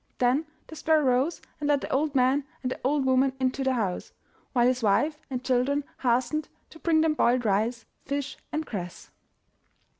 [0.17, 3.75] Then the sparrow rose and led the old man and the old woman into the
[3.75, 4.11] house,
[4.51, 9.11] while his wife and children hastened to bring them boiled rice, fish, and cress.